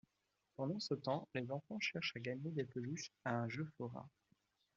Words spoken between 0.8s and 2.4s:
temps, les enfants cherchent à